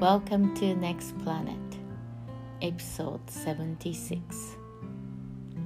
[0.00, 1.56] Welcome to Next Planet
[2.60, 4.20] Episode 76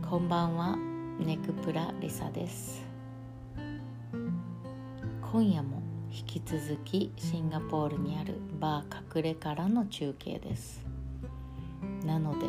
[0.09, 0.77] こんばんは
[1.19, 2.81] ネクプラリサです。
[5.33, 5.83] 今夜も
[6.13, 10.87] 引き続きシンガポールにあるバー隠れからの中継です。
[12.05, 12.47] なので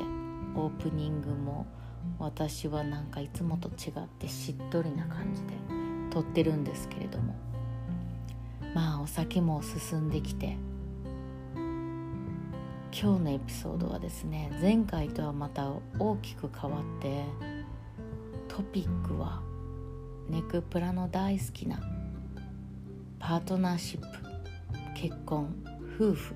[0.56, 1.66] オープニングも
[2.20, 5.54] 私はなんかいつもと違ってしっとりな感じで
[6.12, 7.34] 撮ってるんですけれども。
[8.76, 10.58] まあお酒も進んできて
[12.94, 17.24] 今日のエピソードはですね前回とはまた大きく変わって
[18.50, 19.42] トピックは
[20.30, 21.80] ネクプラの大好きな
[23.18, 24.08] パートナーシップ
[24.94, 25.56] 結婚
[25.96, 26.36] 夫婦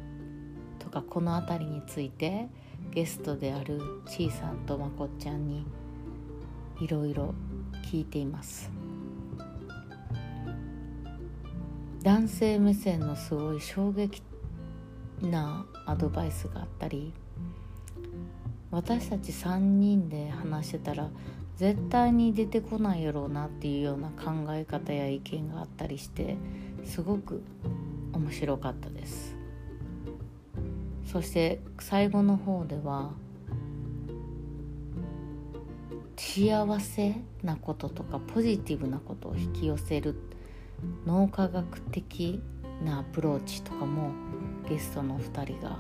[0.80, 2.48] とかこの辺りについて
[2.92, 5.66] ゲストであるちいさんとまこっちゃんに
[6.80, 7.36] いろいろ
[7.92, 8.72] 聞いています。
[12.02, 14.22] 男性目線のすごい衝撃
[15.22, 17.14] なアドバイスがあったり
[18.72, 21.10] 私たち3人で話してたら
[21.56, 26.36] 絶対に出てこないやろうなっていうような考え方や意見があったりして
[26.84, 27.42] すごく
[28.12, 29.36] 面白かったです。
[31.06, 33.14] そして最後の方では
[36.18, 40.16] 幸せなこととかポジティブなことを引き寄せる
[41.06, 42.42] 脳科学的
[42.84, 44.12] なアプローチとかも
[44.68, 45.78] ゲストの2人が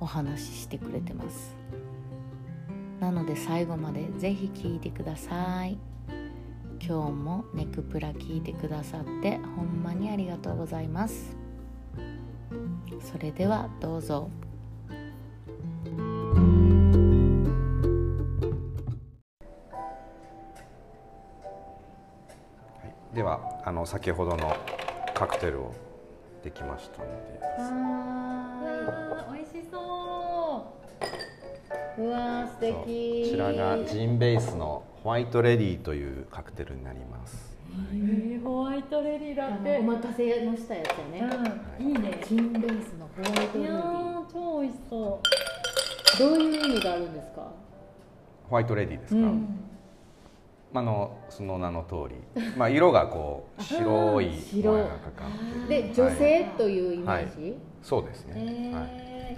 [0.00, 1.54] お話ししてくれてます。
[3.00, 5.78] なので最後までぜひ聞いてください。
[6.86, 11.36] 今日もネクプラ聞いてくださってほんまにありがとうございます。
[13.00, 14.30] それではどうぞ。
[23.14, 24.56] ではあの先ほどの
[25.14, 25.83] カクテルを
[26.44, 27.12] できましたので
[27.64, 29.76] は美味しそ
[31.98, 37.72] いうわー素敵こちらがジンベースのホワイトレディというカクテルになりますう。
[37.92, 39.78] えー、ホワイトレディだあって。
[39.78, 40.88] のお任せのしたやつ
[41.18, 41.30] やね、
[41.80, 42.20] うん、いいね。
[42.28, 47.50] ジンベースのホワイトいやルービー超美味しそーどういう意味があるんですか？
[48.50, 49.24] ホワイトレディですか、う。
[50.74, 55.88] まああのその名の通り、まあ、色がこう白い白ホワイトがかかってる。
[55.88, 56.44] で女性はい。
[56.58, 59.36] というイメージ、そうですえね、はい。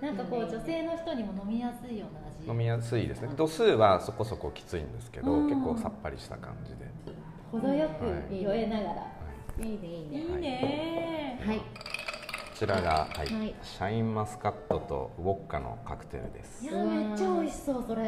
[0.00, 2.50] ー、なんかこう女性の人にも飲みやすいような味。
[2.50, 3.28] 飲みやすいですね。
[3.36, 6.86] 度数はそこそこきついんですけど、うん結構さっぱりした感じで、
[7.52, 7.90] 程よは
[8.28, 8.90] く酔えながら。
[8.90, 9.06] は
[9.60, 9.88] いいいね。
[9.88, 10.08] いい。
[10.08, 11.42] ねいいね。
[11.44, 11.58] はい。
[11.58, 11.64] こ
[12.54, 13.34] ちらが、はい。
[13.34, 13.54] はい。
[13.62, 16.64] シャインマスカットとウォッカのカクテルです。
[16.64, 18.02] いやーめっちゃ美味しそうそれ。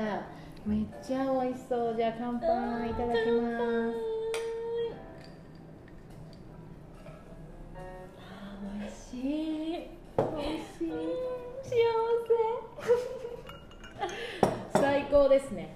[0.67, 3.55] めっちゃ美味しそうじゃあ乾杯いただきます。
[8.17, 9.89] あー美味しい。
[10.19, 10.93] 美味しい。
[11.65, 11.81] 幸
[14.75, 15.75] 最高ですね。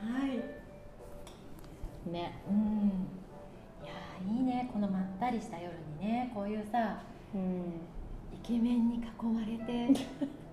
[0.00, 0.06] せ。
[0.06, 0.30] はい。
[2.12, 2.38] ね。
[2.48, 3.08] うん。
[3.82, 4.68] いやーいいね。
[4.72, 7.00] このまったりした夜にねこういうさ
[7.34, 7.80] うん。
[8.34, 9.88] イケメンに囲まれて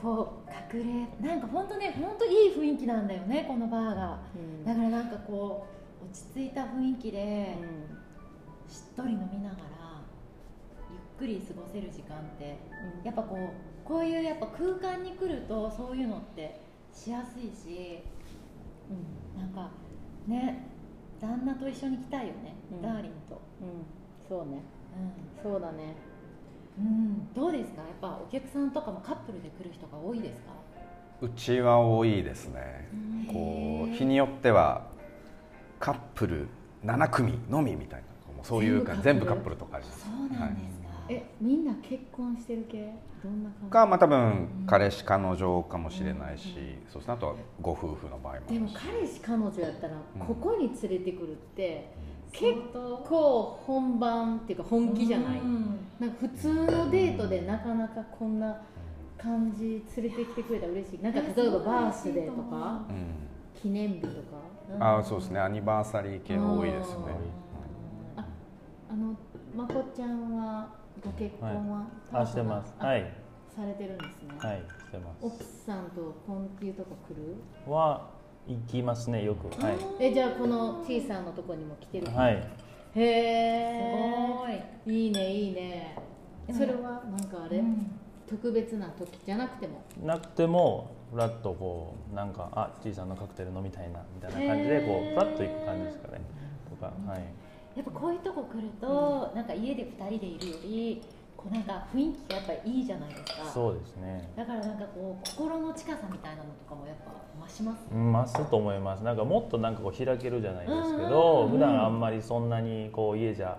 [0.00, 4.20] こう隠れなんか本当ね本当いい雰囲気なんだよねこのバーが。
[4.34, 4.64] うん。
[4.64, 5.66] だからなんかこ
[6.02, 7.54] う落ち着いた雰囲気で
[8.68, 10.00] しっとり飲みながら
[10.90, 12.56] ゆっくり過ごせる時間って
[13.04, 16.60] やっぱこうこういうやっぱ空間に来るとそういうのって
[16.94, 17.98] しやすいし、
[18.88, 19.70] うん、なんか
[20.26, 20.66] ね
[21.20, 22.82] 旦那と一緒に来たいよね、うん。
[22.82, 23.84] ダーリンと、うん、うん、
[24.28, 24.62] そうね。
[25.38, 25.84] うそうだね。
[25.84, 25.94] ん
[26.80, 27.82] うん、どうですか？
[27.82, 30.52] やっぱお客さんとかもカップルで来る人が多いですか？
[31.20, 32.88] うちは多いですね。
[33.30, 34.86] こう日によっては
[35.78, 36.48] カップル
[36.84, 38.06] 7組のみみたいな
[38.42, 39.56] そういうか全部カップル？
[39.56, 40.00] とかあります。
[40.00, 42.94] そうなんですか、えみんな結婚してる系？
[43.22, 43.70] どんな感じ？
[43.70, 46.54] かまあ多分彼氏彼女かもしれないし、
[46.88, 50.26] そうするとあとはご夫婦の場合もでも彼氏彼女やったらうん。
[50.26, 51.92] ここに連れてくるって
[52.32, 55.38] 結構本番っていうか本気じゃない。
[55.40, 58.62] うんなんか普通のデートでなかなかこんな
[59.18, 61.02] 感じ連れてきてくれたら嬉しい。
[61.02, 63.14] なんか例えばバースデーとかうん
[63.60, 64.14] 記念日とか
[64.78, 65.40] ああそうですね。
[65.40, 66.96] アニバーサリー系多いですね。
[68.16, 68.24] あ
[68.90, 69.14] あの
[69.54, 70.68] まこちゃんは
[71.04, 72.74] ご結婚は、あしてます。
[72.78, 73.12] あはい。
[73.54, 77.34] されてるんですね、はいしてま奥さんとこんっていうとこ来る？
[77.64, 78.08] すは
[78.48, 79.48] 行きますねよく。
[79.62, 79.76] はい。
[79.98, 82.34] えじゃあこの T さんのとこにも来てるはい。
[82.34, 82.40] へ
[82.96, 83.92] え
[84.84, 84.96] すごい。
[84.96, 85.96] いいねいいね。
[86.52, 87.90] それはなんかあれ、うん。
[88.26, 89.82] 特別な時じゃなくても？
[90.02, 96.20] なくてもフラッとこうなんかあちいさんのカクテル飲みたいなみたいな感じでこうフラッと行く感じですかね
[96.68, 97.22] とかはい。
[97.76, 101.02] やっぱこういうとこ来ると、なんか家で2人でいるより
[101.42, 103.44] こうなんか雰囲気がやっぱりいいじゃないですか。
[103.54, 104.30] そうですね。
[104.36, 107.12] だからなんかこう心の近さみたいなのとかもやっぱ
[107.48, 107.78] 増します？
[107.90, 109.02] うん増すと思います。
[109.02, 111.52] なんかもっとなんかこう開けるじゃないですけどうん。
[111.52, 113.56] 普段あんまりそんなにこう家じゃ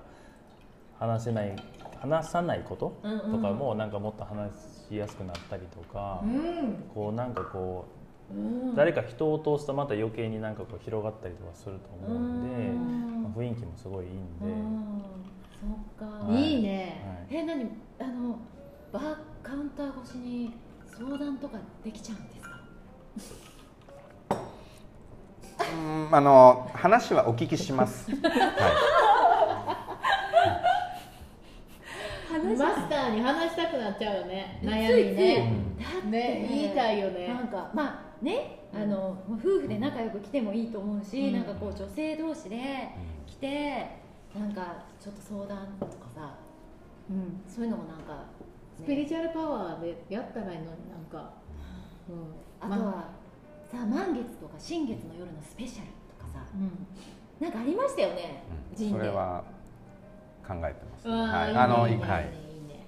[1.00, 1.56] 話せない
[2.00, 2.95] 話さないこと
[3.31, 4.51] とかもなんかもっと話
[4.89, 6.75] しやすくなったりとかうん。
[6.94, 7.86] こうなんかこ
[8.30, 8.74] うん。
[8.74, 12.77] う誰か人を通すとまた余計になんかこう広がったりとかすると思うんでう
[13.19, 13.24] ん。
[13.24, 14.45] まあ雰囲気もすごいいいんで。
[14.45, 15.01] うん
[15.62, 16.56] そっか、はい。
[16.56, 17.40] いいね、はい。
[17.40, 17.69] え何？
[18.00, 18.40] あの
[18.92, 20.54] バーカウンター越しに
[20.98, 22.60] 相談とかできちゃうんですか？
[25.74, 28.10] うんあの話はお聞きします。
[28.12, 28.18] は
[32.58, 34.60] マスターに話したくなっちゃうよね。
[34.63, 35.54] 悩みね。
[35.80, 37.28] だってね言いたいよね。
[37.28, 41.34] なんかまあねあのまあ夫婦で仲良く来てもいいと思うし、うん。
[41.34, 42.90] なんかこう女性同士で
[43.28, 44.00] 来て
[44.39, 46.36] なんかちょっと相談とかさ
[47.10, 47.42] うん。
[47.48, 48.25] そういうのもなんか、
[48.78, 51.33] スピリチュアルパワーでやったらいいのになんか、
[52.10, 53.10] うん、あとは、
[53.69, 55.88] さ満月とか新月の夜のスペシャル
[56.18, 56.45] とかさ。
[56.56, 56.88] うん。
[57.39, 58.44] なんかありましたよね
[58.74, 58.98] い、神で。
[59.00, 59.44] それは
[60.48, 61.48] 考えてます、うわーはい。
[61.48, 62.86] い、いねあのいいねはい、いいね。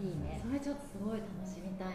[0.00, 1.94] いいねそれちょっとすごい楽しみたいな、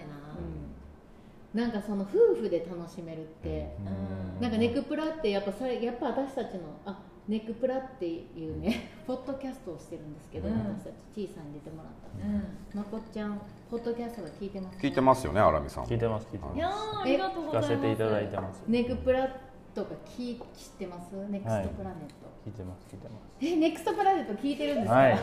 [1.54, 4.42] うん、なんかその夫婦で楽しめるって、うん。
[4.42, 10.56] なんかネクプラってやっぱそれやっぱ私たちのあネクプラっていうねポッドキャストをしてるんですけど、うん。
[10.60, 12.28] 私たち T さんに出てもらった。
[12.28, 12.84] うん。
[12.84, 13.40] まこちゃん
[13.72, 14.78] ポッドキャストが聞いてます？
[14.78, 15.86] か聞いてますよね、荒見さん。
[15.86, 16.60] 聞いてます聞いてい。
[16.60, 17.70] やますーありがとう聞ございます。
[17.70, 18.64] かせていただいてます。
[18.68, 19.28] ネクプラ
[19.74, 20.44] とか聞知っ
[20.78, 21.16] てます？
[21.30, 22.14] ネクストプラネット、
[22.46, 25.18] 聞いてます聞いてまえネクストプラネット聞いてるんですか、すはい。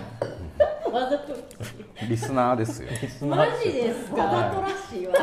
[0.90, 1.36] わざと。
[2.08, 2.88] リスナーですよ。
[3.28, 5.12] マジですか、わざとらしいわ。
[5.14, 5.20] 大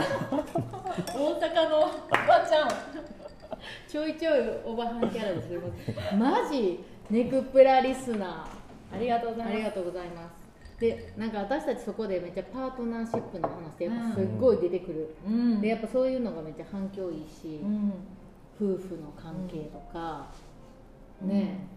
[1.42, 1.82] 阪のお
[2.28, 2.70] ばちゃん
[3.88, 5.62] ちょいちょいおばはんキャラですよ
[6.18, 8.96] マジネクプラリスナー。
[8.96, 9.54] ありがとうございます。
[9.54, 10.80] ありがとうございます。
[10.80, 15.62] でなんか私たちそこでめっちゃパートナーシップの話ってやっぱすっごい出てくる、うん。
[15.62, 17.94] でやっぱそういうのがめっちゃ反響いいし、うん。
[18.56, 20.28] 夫婦の関係とか、
[21.22, 21.68] ね。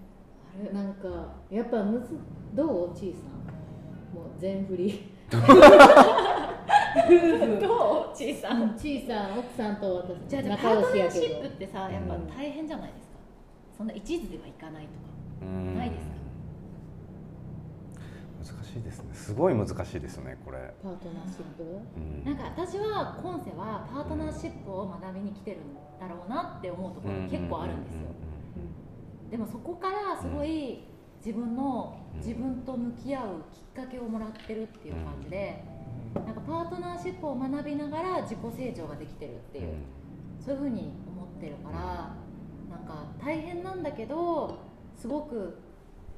[0.53, 1.09] あるなんか
[1.51, 2.19] やっぱむず
[2.55, 2.95] どう？
[2.95, 3.31] ちいさん。
[4.15, 5.13] もう全振り
[7.61, 8.17] どう？
[8.17, 8.77] ちいさん。
[8.77, 13.15] ちいさん奥さんと私じゃあじゃあパートナーシップけってさやっぱ大変じゃないですか。
[13.77, 14.95] そんな一途ではいかないとか。
[15.43, 15.77] うん。
[15.77, 16.15] ないですか？
[18.55, 19.15] 難しいですね。
[19.15, 20.59] すごい難しいですね、これ。
[20.83, 21.63] どパートナーシップ？
[21.97, 22.25] うん。
[22.25, 28.01] なんか私は今世はパートナーシップを学びに来てるんだろうなって思うところが結構あるんですよ。
[29.31, 30.85] でもそこからすごい
[31.25, 32.21] 自分のうん。
[32.21, 35.65] 自分と向き合うきっかけをもらってるっていう感じで
[36.15, 39.75] なんかパートナーシップを学びながら自己成長ができてるっていう
[40.45, 42.17] そういうふうに思ってるから
[42.69, 44.59] なんか大変なんだけど
[44.97, 45.59] すごく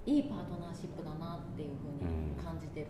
[0.06, 2.86] いいパートナーシップだなっていうふうに感じてる、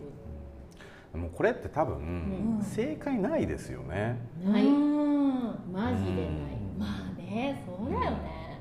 [1.13, 1.21] うん。
[1.21, 2.63] もうこれって多分、うん。
[2.63, 4.17] 正解ないですよね。
[4.43, 4.65] ない。
[4.65, 5.41] うん。
[5.71, 6.33] マジでない。
[6.73, 6.79] うん。
[6.79, 8.59] まあねそうだよね、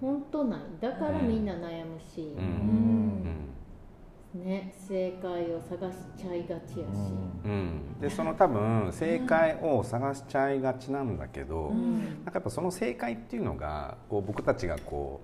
[0.00, 0.60] 本当ない。
[0.80, 3.49] だからみんな悩むし、うん
[4.34, 7.12] ね正解を探しちゃいがちやし、
[7.44, 7.50] うん。
[7.50, 7.54] う
[7.98, 8.00] ん。
[8.00, 11.98] でその多分正解を探しちゃいがちなんだけど、うん。
[11.98, 15.20] なんかやっぱその正解っていうのがこう僕たちがこ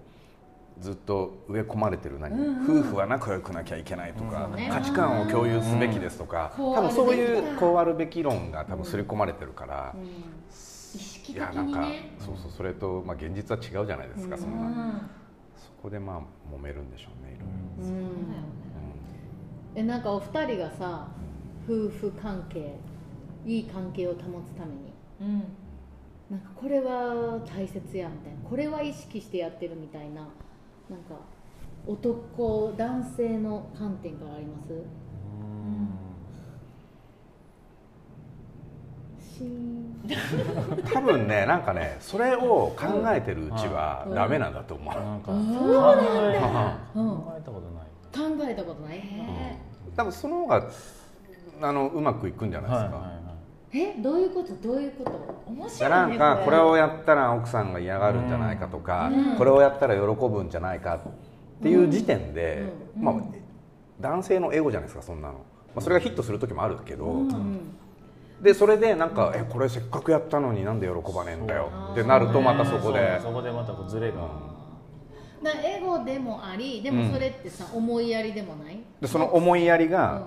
[0.81, 2.81] うずっと植え込まれてる何、うんうん。
[2.81, 4.69] 夫婦は仲良くなきゃいけないとか、うんね。
[4.71, 6.75] 価値観を共有すべきですとか、うん。
[6.75, 8.29] 多分そういこうあるべきだ。
[8.29, 10.03] うこうあるべき論が多分刷り込まれてるから、うん。
[10.03, 14.41] 意識的いやなんかにねそうそうそれと、まあ、現実は違うじゃないですか、うん。
[14.43, 14.67] そんな。
[14.67, 15.11] うん
[15.57, 16.21] そこでまあ
[16.55, 17.49] 揉めるんでしょうねいろい
[17.89, 18.66] ろ。
[19.77, 21.07] えなんかお二人がさ
[21.69, 22.75] 夫婦関係
[23.45, 24.93] いい関係を保つために。
[25.21, 25.45] うん。
[26.31, 28.39] なんかこれは大切やみたいな。
[28.49, 30.23] これは意識してやってるみたいな。
[30.91, 31.21] なんか
[31.87, 34.73] 男男性の観点からあります？
[40.95, 44.15] 多分ねなんかねそれを考えてるうちはうん。
[44.15, 47.87] ダメなんだと思う、なんかうん考えうん考えたことない。
[48.17, 48.97] 考えたことない。
[48.97, 49.01] へ
[49.97, 50.69] 多分その方が
[51.63, 53.97] あのうまくいくんじゃないですか、はいはいはい。
[53.99, 54.55] えどういうこと？
[54.57, 55.51] どういうこと？
[55.51, 56.59] 面じゃあ白いねなんかこれ。
[56.59, 59.37] をやったら奥さんが嫌がるんじゃないかとか、うん。
[59.37, 61.01] これをやったら喜ぶんじゃないかっ
[61.63, 63.03] ていう時点で、うん。
[63.03, 63.15] まあ、
[64.01, 65.41] 男性のエゴじゃないですかそんなの、ま
[65.77, 67.75] あ、それがヒットする時もあるけど、うん。
[68.43, 73.19] でそれでなんか、えこれせっかくやったのになんで喜ばねえんだよってなるとまたそこで。
[73.23, 74.29] そこでまたこうズレが、
[75.43, 78.79] なエゴでもありでもそれってさ、思いやりでもない？
[79.01, 79.91] でその思いやりうん。
[79.91, 80.27] が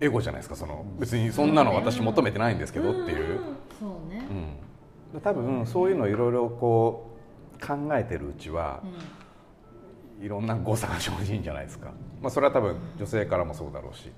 [0.00, 3.40] エゴじゃないですかその別にそんなの私求めてないんですけどっていう、
[3.80, 4.24] そうね。
[5.12, 7.10] うん、多分そういうのいろいろこ
[7.60, 10.24] う考えてるうちはうん。
[10.24, 14.10] いろんな誤差が生じるんじゃないですか、まあ、それは多分女性からもそうだろうし。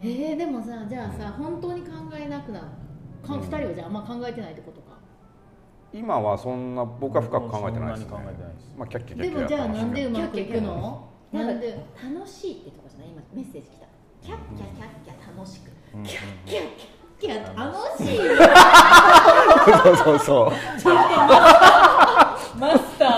[0.00, 2.66] えー、でもさじゃあさ本当に考えなくなる。
[3.26, 4.80] かうん2人はじゃああんま考えてないってこと？
[4.82, 4.85] か
[5.98, 8.10] 今はそんな僕は深く考えてないですね。
[8.76, 11.08] まあキャッキャキャッキャでもじゃあなんでうまくいくキャッキャキャッキの？
[11.32, 11.78] なんんで
[12.14, 13.08] 楽しいってとこじゃない？
[13.08, 13.86] 今メッセージ来た。
[14.22, 15.70] キャッキャキャッキャ楽しく。
[15.94, 16.60] うんキャッキャ
[17.18, 18.16] キャッキャ楽しい。
[20.04, 20.50] そうそうそう。
[22.58, 23.08] マスター。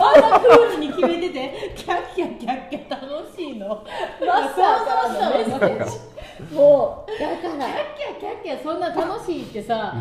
[0.00, 1.72] あんなクールに決めてて。
[1.74, 3.02] キャッキャキャッキャ楽
[3.34, 3.66] しいの。
[3.68, 6.54] マスターからのメッセージ。
[6.54, 9.94] もうだからキャッキャキャッキャそんな楽しいってさ、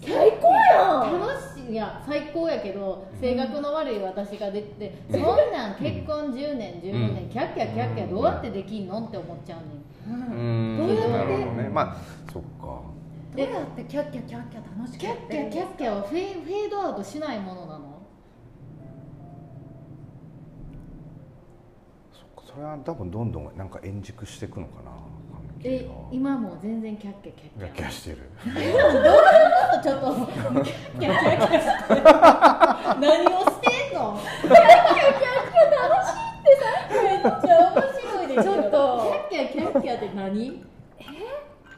[0.00, 1.20] 最高やん。
[1.20, 10.22] 楽しいいや最高やけど性格の悪い私が出てそんなん結婚10年15年、うんキャッキャキャッキャどうやってできんのって思っちゃうねん。
[10.22, 10.86] うーん。
[10.88, 11.12] どうやって？
[11.12, 11.68] なるほどね。
[11.68, 11.96] まあ
[12.32, 12.48] そっか。
[12.60, 12.82] ど
[13.36, 13.84] うやって？
[13.84, 18.02] キャッキャキャッキャ楽しくキャッキャキャッキャはフェフェードアウトしないものなの
[22.12, 24.90] そっかそれは多分どんどんなんか円熟していくのかな
[25.58, 27.84] 関係えが今もう全然キャッキャキキャッキャ。
[27.84, 28.18] キャしてる。
[28.44, 30.64] ちょっとキャッ
[30.98, 31.60] キャキャッキャ。
[31.60, 31.94] して
[33.00, 34.18] 何をしてんの？
[34.42, 36.64] キャッキャキャッキャ楽しいってさ
[37.02, 38.80] めっちゃ面白いでちょっと
[39.30, 40.62] キャッキャキャッキャって何
[40.98, 41.02] え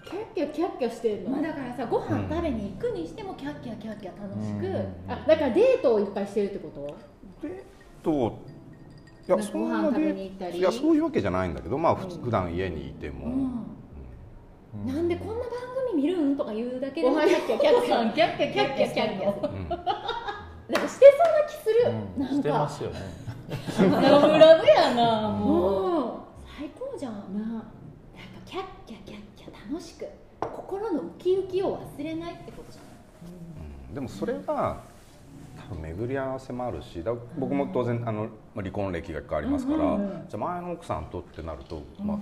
[0.04, 4.74] キャッキャキャッキャしてんのまあだからさご飯食べに行くにしてもキャッキャキャッキャ楽しく、うん
[5.08, 6.70] あだからデートをいっぱいしてるってこ
[7.42, 7.64] とで
[8.02, 8.38] と
[9.28, 13.66] いやそんなご飯食べでに行ったりいやそういうわけじゃないんだけどまあ普段家にいても、うんうん
[14.86, 15.42] なんでこんな番
[15.92, 18.14] 組見るんとか言うだけでご飯もキャッキャキャッキャ。
[18.14, 19.68] キャッキャキャッキャキャッキャうん
[20.72, 22.28] でもしてそうな気する、うん。
[22.28, 22.64] してなんか。
[22.64, 23.00] ますよね。
[23.80, 25.50] ラブラブやなもう。
[25.50, 26.20] もう
[26.56, 27.14] 最高じゃん。
[27.34, 27.66] ななんか
[28.46, 30.06] キャッキャキャッキャ楽しく。
[30.40, 32.90] 心のウキウキを忘れないってことじゃない
[33.88, 33.94] うん。
[33.94, 34.80] でもそれが
[35.74, 42.18] 巡り合わせもあるしだ僕も当然あのまあ離婚歴がありますから、じゃあ前の奥さんとってなると、まあ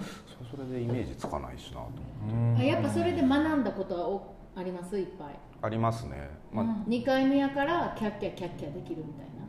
[0.50, 1.88] それでイメージつかないしなと
[2.30, 2.56] うん。
[2.58, 4.98] あやっぱそれで学んだことはおあります？
[4.98, 5.38] いっぱい。
[5.60, 6.82] ありますね、まあうん。
[6.84, 9.44] 2回目やからキャッキャキャッキャできるみたいな。
[9.44, 9.46] っ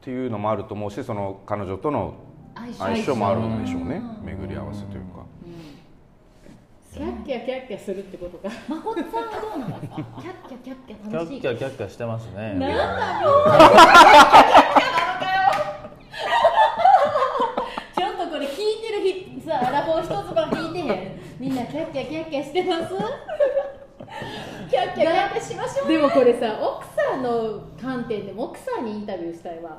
[0.00, 2.14] ていうのもあると思うしその彼女との
[2.78, 3.14] 相性。
[3.14, 3.96] もあるんでしょうね。
[4.20, 4.26] うん。
[4.26, 5.25] 巡り合わせというか、
[6.96, 8.48] キャッキャキャッキャするってことか。
[8.66, 9.96] まこっさんはどうなんですか？
[9.96, 11.36] キャッキャキャッキャキャ楽しい。
[11.36, 12.54] ッキャキャッキャしてますね。
[12.54, 12.66] なんだ
[17.94, 19.02] ちょっとこれ聞いてる
[19.40, 21.20] 人さアラフォー一つから聞いてへん。
[21.38, 22.94] みんなキャッキャキャッキャしてます？
[24.70, 26.75] キャッキャキャッキャしましょうでもこれさ
[28.16, 29.76] 点でも奥さんにインタビューしたいわ。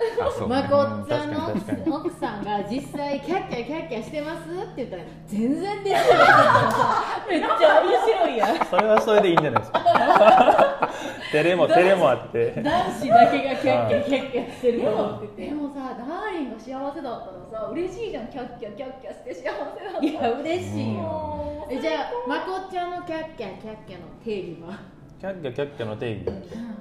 [0.47, 1.53] まこっちゃんの
[1.95, 8.65] 奥さんが実際キャッキャキャッキャしてますって言ったら 全然ですよって言ったらさめっちゃ面白いやん。
[8.65, 9.81] それはそれでいいんじゃないですか。
[11.31, 12.53] 照れも照れもあって。
[12.61, 15.27] 男子だけがキャッキャキャッキャしてると思って。
[15.27, 20.05] てでもさダーリンが幸せだったらさ嬉しいじゃんキャッキャキャッキャして幸せだったら。
[20.05, 21.67] いや嬉しいよ。
[21.69, 24.96] じゃあまこっちゃんのキャッキャキャッキャの定義は？
[25.19, 26.25] キャッキャキャッキャの定義。
[26.25, 26.29] キ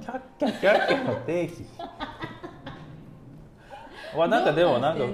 [0.08, 1.64] ャッキャキャッキャの定義。
[4.16, 5.04] はなんかでもなんか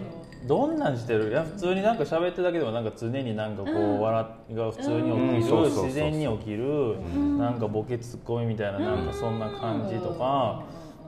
[0.47, 1.29] どんなんしてる？
[1.31, 5.41] いや普通になんか喋ってるだけでもなんか常になんかこう笑いが普通にうん。
[5.41, 7.39] 起きる自然に起きるん。
[7.39, 10.63] なんかボケツッコミみたいななんかそんな感じとか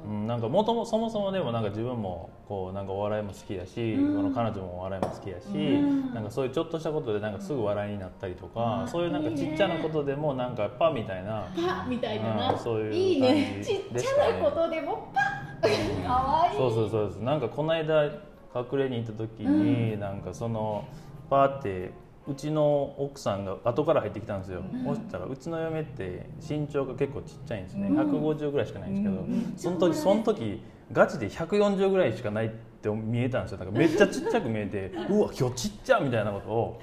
[0.06, 4.16] うんなんかもともそもそもでもなんか自分もこうなんかお笑いも好きだし、うん。
[4.16, 6.14] この彼女もお笑いも好きだし、ん。
[6.14, 12.56] なんかそういうちょっとしたことでなんかすぐ笑いになったりとか、そういうなんかちっちゃなことでもなんかパみたいな、パみたいな。
[12.58, 13.62] そういういいね。
[13.62, 16.06] 感ちっちゃなことでもパッ。
[16.06, 16.58] かわいい。
[16.58, 20.84] そうそうそうですなんかこの間隠れに行った時に、なんかその
[21.30, 21.92] パーって
[22.26, 29.14] うちの奥さんが後から入ってきたんですよ、そしたらうちの嫁って身長が結構ちっちゃいんですね、150ぐらいしかないんです
[29.59, 30.62] けど、その時その時
[30.93, 33.59] ガチで140ぐらいしかないって見えたんですよ。
[33.59, 36.81] なんかめっちゃちっちゃく見えてうわ今日ちっちゃみたいなことを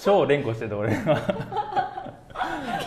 [0.00, 0.96] 超連呼してて俺が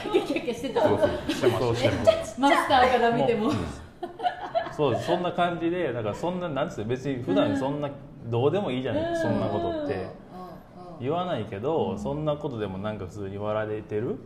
[0.02, 0.82] キャッキャキャッキャしてた。
[0.82, 1.10] そうそう。
[1.34, 2.42] してしてます。
[2.42, 3.52] マスターから見ても。
[4.76, 5.08] そうです。
[5.08, 7.90] そんな感じでだからそんななんつう別に普段そんな
[8.26, 10.08] どうでもいいじゃないですかそんなことって
[11.04, 14.18] 言わないけどそんなことでもなんか普通に笑れてる？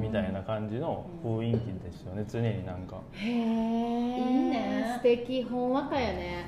[0.00, 3.00] みたいな感じの雰囲気ですよね常になんか。
[3.12, 3.38] へえいい
[4.50, 4.94] ね。
[4.96, 5.42] 素敵。
[5.42, 6.46] ほんわかやね。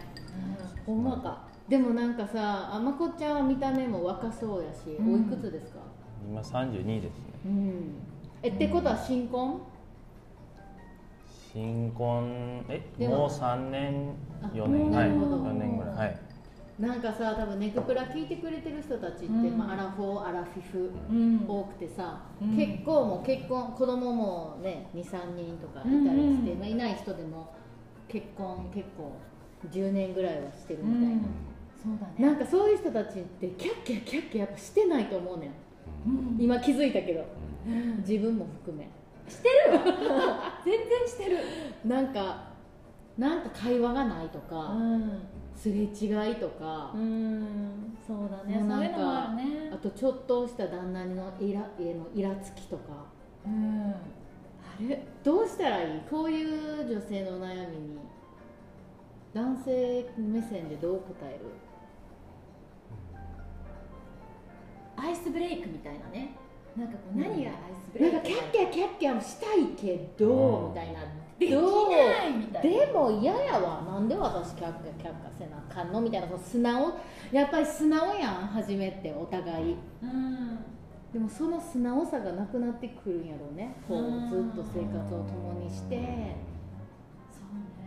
[0.86, 1.42] ほんまか。
[1.68, 5.14] でもなんかさあまこちゃんは見た目も若そうやし、うん。
[5.14, 5.80] おいくつですか？
[6.28, 7.24] 今32ですね。
[7.46, 7.94] うん。
[8.42, 9.60] えってことは新婚？
[11.52, 14.90] 新婚えでももう3年あ4年。
[14.90, 15.08] はい。
[15.08, 15.36] なるほど。
[15.38, 15.71] 4年ぐらいはい
[16.78, 19.58] なんかさ多分ネクプラ聞いてくれてる人たちって、うん。
[19.58, 21.44] まあ、アラフォーアラフィフうん。
[21.46, 22.56] 多くてさ、うん。
[22.56, 25.94] 結構もう結婚子供もね23人とかいたり
[26.34, 27.52] して、うんまあ、いない人でも
[28.08, 29.12] 結婚結構
[29.70, 31.22] 10年ぐらいはしてるみたいな、
[31.82, 32.26] そうだね。
[32.26, 35.50] なんかそういう人たちってキャッキャキャッキャやっぱしてないと思うねん
[36.06, 36.36] うん。
[36.40, 37.24] 今気づいたけど。
[37.66, 37.98] うん。
[37.98, 38.88] 自分も含め。
[39.28, 40.60] してるわ。
[40.64, 41.38] 全然してる。
[41.84, 42.52] なんか
[43.18, 45.20] なんか会話がないとうか、ん
[45.62, 45.86] すれ違
[46.32, 48.54] いとか、うんそうだね。
[48.54, 49.70] そういうのもあるね。
[49.72, 53.06] あとちょっとした旦那のイラへのイラつきとか。
[53.46, 53.92] うん。
[53.92, 53.94] あ
[54.80, 55.00] れ？
[55.22, 56.00] どうしたらいい？
[56.10, 57.96] こういう女性の悩みに。
[59.32, 61.44] 男性目線でどう答える？
[64.96, 66.34] アイスブレイクみたいなね。
[66.76, 67.22] なんかこううん。
[67.22, 68.16] 何がアイスブレイク？
[68.16, 70.68] なんかキャッキャキャッキャしたいけど、うん。
[70.70, 70.98] みたいな
[71.42, 72.86] できどうないみたいな。
[72.86, 73.82] でも嫌やわ。
[73.82, 76.92] なんで私キャッキャキャッキャせなあかんのみたいなその素直。
[77.32, 79.76] やっぱり素直やん初めってお互い。
[80.02, 80.58] うん。
[81.12, 83.76] でもその素直さがなくなってくるんやろうね。
[83.86, 86.52] こううんずっと生活を共にして。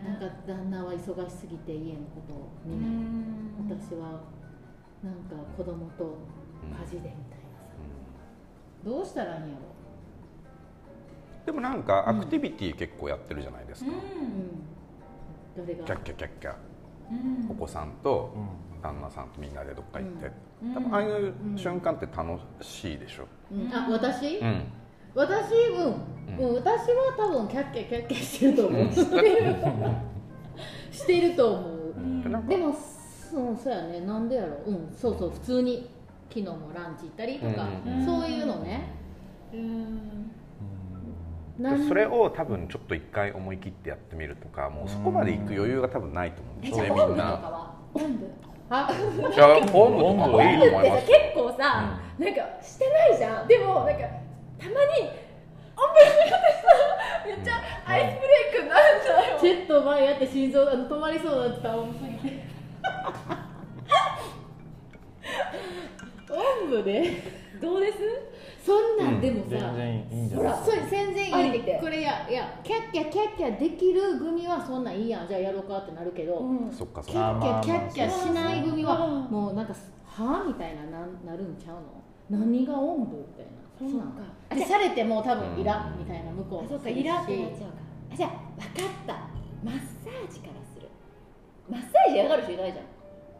[0.05, 2.89] なんか旦那は忙しすぎて家のことをう見ない。
[2.91, 3.55] ん。
[3.67, 4.21] 私は
[5.03, 6.17] なんか子供と
[6.79, 7.65] 家事でみたいなさ。
[8.83, 9.75] どうしたらいいんやろ
[11.45, 15.65] でもなんかアクティビティ結構やってるじゃないですか、うん。
[15.65, 16.55] キャッキャキャッキャ。
[17.11, 17.51] うん。
[17.51, 18.81] お子さんとうん。
[18.81, 20.31] 旦那さんとみんなでどっか行って、
[20.63, 20.73] うん。
[20.73, 23.73] 多分ああいう瞬間って楽しいでしょ、うん。
[23.73, 24.63] あ私、うん。
[25.15, 26.49] 私うん、うん。
[26.49, 29.55] うん、私は多分キャッキャキャッキャしてると思う、してる。
[30.91, 32.47] してると思う、ん。
[32.47, 34.01] でもそうそうやね。
[34.01, 34.71] なんでやろう。
[34.71, 34.93] ん。
[34.95, 35.29] そうそう。
[35.31, 35.89] 普通に
[36.29, 38.05] 昨日もランチ行ったりとか、うん。
[38.05, 38.89] そういうのね。
[39.53, 40.31] うん
[41.87, 47.39] それを多分ちょっと一回思い切ってやってみるとかもうそこまで行く余裕が多分ないと思うんですよねみんな。
[47.41, 48.89] あおんぶとかは？
[48.91, 49.31] おんぶあ？
[49.33, 51.07] いやおんぶとかもいいと思います。
[51.07, 53.47] 結構さ、なんかしてないじゃん。
[53.47, 54.01] でもなんか
[54.59, 54.77] たまに
[55.77, 56.67] おんぶの方さ
[57.25, 59.39] めっちゃアイスブレイクになるんだよ。
[59.39, 62.43] ちょっと前やって心臓あの止まりそうだってた重すぎて
[66.29, 67.23] おんぶ で？
[67.61, 67.97] どうです？
[69.25, 70.51] でもさ、全然いいんじゃない？
[70.51, 75.27] ほらそう全然いいこれやいやキャッキャキャッキャできる組はそんなんいいやん。
[75.27, 76.71] じゃあやろうかってなるけど、うん。
[76.71, 79.23] そっかそっキかャッキャキャッキャまあしない組はうん。
[79.31, 82.39] もうなんかはあみたいなななるんちゃうの？
[82.39, 83.51] 何がおんぶみたいな。
[83.77, 84.07] そんなん。
[84.13, 84.21] か。
[84.55, 87.75] でされても多分イラうんみたいな向こうあそっかイラってなっちゃうか。
[88.13, 88.29] あじゃあ
[88.61, 89.13] 分かった。
[89.63, 90.87] マッサージからする。
[91.69, 92.85] マッサージ嫌がる人いないじゃん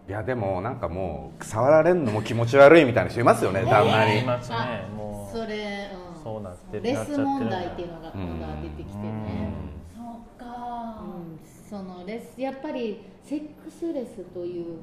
[0.08, 4.20] いやでもなんかもう触られるのも気持ち悪いみたいな人いますよね旦那に。
[4.22, 4.58] いますね
[4.96, 5.36] もう。
[5.36, 9.52] それ、うん、そうなってるレス問題っていうのが今度は出てきてね、
[9.96, 11.02] そうか。
[11.02, 14.78] うんそのレスやっぱりセックスレスという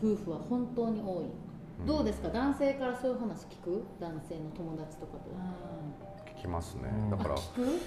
[0.00, 1.24] 夫婦は本当に多い、
[1.84, 2.28] どうですか？
[2.28, 3.84] 男性からそういう話聞く？
[4.00, 5.30] 男性の友達とかと、
[6.38, 6.82] 聞きますね。
[6.92, 7.10] うん。
[7.10, 7.62] だから、あ聞く？
[7.62, 7.80] うん、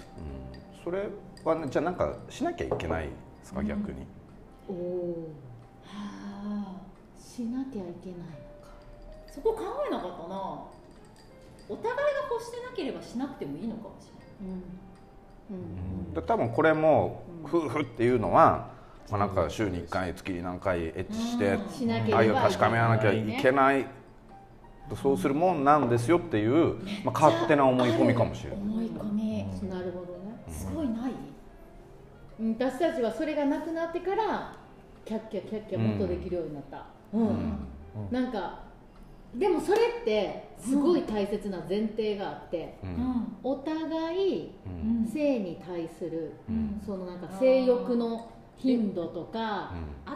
[0.84, 1.08] それ
[1.46, 3.12] はねじゃあなんかしなきゃいけないで
[3.42, 4.06] すか、逆に。
[4.68, 5.30] おお
[5.86, 6.25] はあ
[7.18, 8.26] しなきゃいけないの
[8.64, 8.72] か。
[9.28, 10.36] そこ考えなかったな。
[11.68, 14.08] お互いが欲してなければしなくてもいいのかもし
[14.42, 14.60] れない。
[15.50, 15.58] うん。
[15.58, 16.14] うん。
[16.14, 17.62] で多分これもうん。
[17.64, 18.70] 夫婦っていうのは、
[19.10, 21.58] まあ、なんか週に1回月に何回エッチして、
[22.14, 23.88] 愛を確かめなきゃいけない。
[25.02, 28.60] そうするもんなんですよっていう、まあ、勝手な思い込みかもしれない。
[28.60, 29.44] 思い込み。
[29.68, 30.44] なるほどね。
[30.48, 31.12] すごいない？
[32.40, 34.54] うん私たちはそれがなくなってから
[35.06, 37.28] キャッキャキャッキャもっとできるようになった、うん。
[37.28, 37.58] うん。
[38.12, 38.66] なんか
[39.36, 42.94] でもそれってすごい大切な前提があって、ううん。
[42.94, 46.82] んお互いうん性に対するうん。
[46.86, 49.74] そのなんか性欲の頻度とか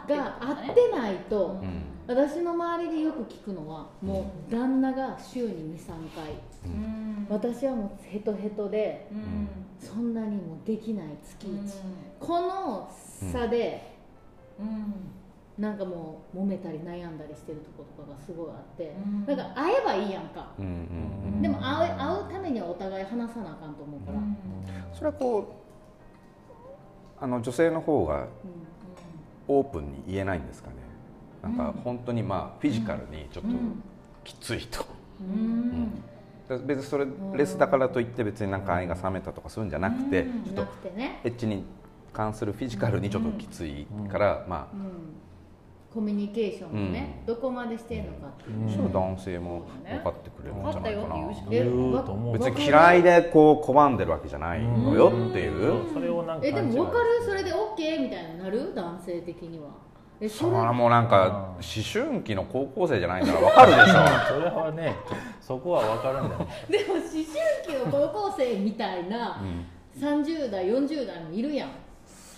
[0.08, 1.60] が合ってないと、うん。
[1.60, 6.32] うん私の周りでよく聞くのはもう旦那が週に23回。
[6.64, 7.26] うん。
[7.30, 9.48] 私はもうヘトヘトでうん。
[9.78, 11.58] そんなにもできない月うん。
[11.60, 11.72] 1、
[12.18, 12.90] この
[13.30, 13.89] 差でうん
[15.58, 19.26] なんかもう揉めたり悩んだりしてるとことかがすごいあって、うん。
[19.26, 20.68] だから会えばいいやんか、うんう
[21.36, 24.36] んでも会う会うためにはお互い話さなあかんと思うから、うん。
[24.94, 25.54] それはこ
[27.20, 28.26] うあの女性の方が
[29.48, 30.76] オープンに言えないんですかね。
[31.42, 33.50] なんか本当にまあフィジカルにちょっと
[34.24, 34.86] きついと、
[35.20, 36.02] うん。
[36.48, 40.38] だ別にそれレスだからといって別になんか愛が冷めたとかするんじゃなくて、うん。
[40.38, 41.64] なちょっとくてね、エッチに
[42.12, 44.80] 関するフィジカルにちょっときついから、まうん、
[45.92, 59.68] コミュニケーションもね、どこまでしてんのかっていうあ、そしたら男性も分かってくれるんじゃないかな、うしかえ言うと思う別に嫌いでこう拒んでるわけじゃないのよっていう、それをなんかえでも分かるそれで OK みたいになる男性的には
[60.20, 64.96] えそれそれはもうなんか思春期の高校生じゃないから分かるでしょそれはね
[65.40, 67.16] そこは分かるんだよでも思春
[67.66, 69.42] 期の高校生みたいな
[69.98, 71.70] 30代40代もいるやん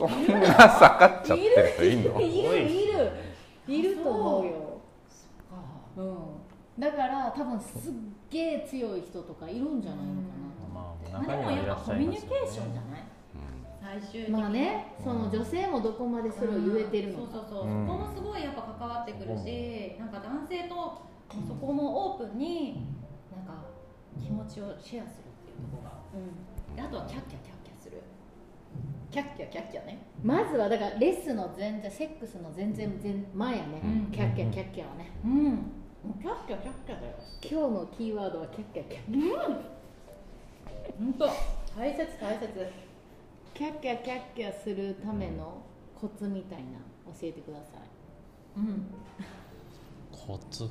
[0.08, 2.20] そんな下がっちゃってる人いんの？
[2.20, 3.12] いるいる
[3.68, 4.80] いいると思うよ。
[5.50, 5.54] あ
[6.00, 6.16] うん。
[6.78, 7.92] だから多分すっ
[8.30, 10.28] げえ強い人とかいるんじゃないのか
[10.72, 13.02] まあまあでもやっぱっしゃいますコミュニケーションじゃない？
[14.00, 14.94] 最終的まあね。
[15.02, 17.32] その女性もどこまでそれを言えてるのか。
[17.32, 17.86] そうそうそう、うん。
[17.86, 21.02] そこもすごいやっぱ関わってくるし、なんか男性と
[21.48, 22.86] そこもオープンに
[23.34, 23.64] なんか
[24.22, 25.98] 気持ちをシェアするっていうところが。
[26.14, 26.76] うん。
[26.76, 27.51] であとはキャッキャキャッ
[29.12, 29.98] キャッキャキャッキャね。
[30.24, 34.10] まずはだからレスの全然セックスの全然全前やね、うん。
[34.10, 35.10] キャッキャキャッキャはね。
[35.22, 35.44] うん。
[35.52, 37.14] もうキャッキャキャッキャだよ。
[37.42, 39.60] 今日のキーワードはキャッキャキャッキャ。
[40.98, 41.28] 本当。
[41.78, 42.48] 大切大切。
[43.52, 45.60] キャッキャキャッキャするための
[46.00, 46.78] コツみたいな
[47.20, 48.60] 教えてください。
[48.60, 48.86] うん。
[50.10, 50.64] コツ。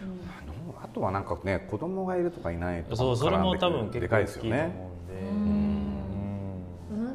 [0.00, 0.06] あ
[0.46, 4.42] のあとはなんかね子供がいるとかいないとかそうそれも多分結構大きいと思で。
[4.42, 4.72] すよね。
[4.90, 5.63] うんでうん、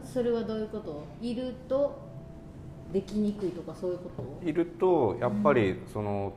[0.04, 1.04] それはどういうこと？
[1.22, 2.00] いると
[2.92, 4.10] できにくいとかそういうこ
[4.42, 4.48] と？
[4.48, 6.34] いるとやっぱりその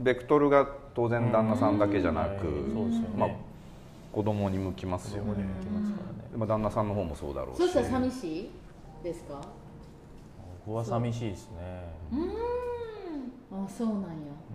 [0.00, 2.74] ベクトルが当然旦那さんだけじゃなく、うん。
[2.74, 3.08] そうですよね。
[3.16, 3.30] まあ、
[4.12, 5.30] 子供に向きますよね。
[5.30, 6.28] 子供にも来ますからね。
[6.30, 7.58] でも旦那さんの方もそうだろうし。
[7.58, 8.50] そしたら寂しい
[9.04, 9.40] ですか？
[10.66, 11.84] 僕は寂しいですね。
[12.12, 13.64] うん。
[13.64, 14.06] あそうなんや。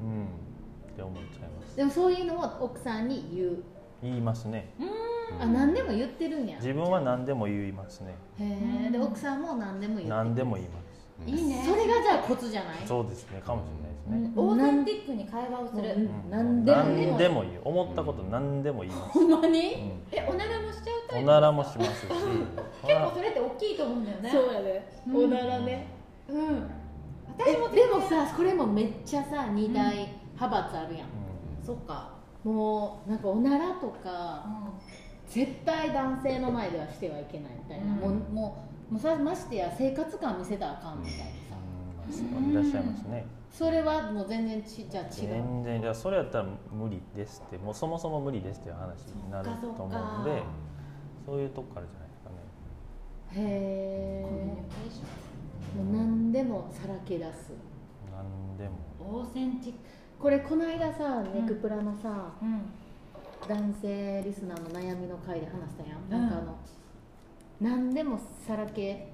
[0.02, 0.26] うん。
[0.26, 1.76] って思っちゃいます。
[1.76, 3.64] でもそういうのは奥さんに言う、
[4.06, 4.74] 言いますね。
[5.40, 6.54] あ何でも言ってるんや。
[6.54, 8.16] へ自分は何でも言いますね。
[8.40, 10.86] えで奥さんも何でも言って何でも言います。
[11.26, 11.64] いいね。
[11.66, 12.78] それがじゃあコツじゃない？
[12.86, 14.34] そうですねかもしれないですね。
[14.36, 16.10] オーセンティックに会話をする、うん。
[16.30, 20.04] 何でも言う何でも言う思ったこと何でも言います、ほんまに、うん。
[20.12, 22.08] えおならもしちゃうタイプおならもしますし。
[22.08, 24.30] 結構それって大きいと思うんだよね。
[24.30, 25.26] そうやで、うん。
[25.26, 25.88] おならね。
[26.30, 26.70] うん。
[27.40, 29.94] え私もでもさこれもめっちゃさ二大
[30.36, 31.08] 派閥あるやん、
[31.66, 32.15] そっか
[32.46, 34.46] もうなんかおならとか
[35.28, 38.00] 絶対男性の前ではしてはいけないみたいな、うん。
[38.00, 41.58] もうもうもうさましてや生活感見せたらあかんみたいなさ、
[42.38, 43.26] うんいらっしゃいますね。
[43.50, 45.12] それはもう全然ちじゃあ違う。
[45.12, 47.58] 全然じゃあそれやったら無理ですって。
[47.58, 50.44] もうそもそも無理ですっていう話になると思うんで
[51.26, 52.36] そういうとこからじゃないですかね。
[53.32, 55.02] へコミュニえケーシ
[55.78, 57.54] もう何でもさらけ出す。
[58.12, 58.76] 何でも。
[59.00, 59.80] ョンオーセンティック
[60.20, 62.62] これこの間さネクプラのさ、うん。
[63.48, 66.10] 男性リスナーの悩みの回で話したやん、うん。
[66.10, 66.58] なんかあの
[67.62, 69.14] 何でもさらけ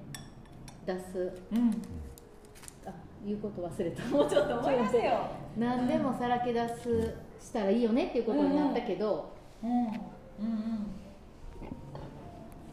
[0.86, 1.70] 出すうん。
[2.86, 2.92] あ
[3.24, 4.04] 言うこと忘れた。
[4.06, 5.30] もうちょっと思い出せよ。
[5.58, 9.70] 何でもさらけ出すしたらいいよねっていうことになったけど、うん。
[9.70, 9.88] うんうん。